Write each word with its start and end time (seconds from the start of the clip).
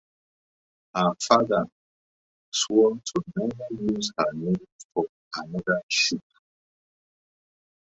Her 0.95 1.11
father 1.29 1.65
swore 2.51 2.95
to 2.95 3.21
never 3.35 3.83
use 3.83 4.11
her 4.17 4.33
name 4.33 4.55
for 4.95 5.05
another 5.35 5.79
ship. 5.89 6.23